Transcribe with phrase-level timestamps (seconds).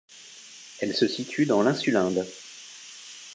[0.79, 2.25] Elle se situe dans l'Insulinde.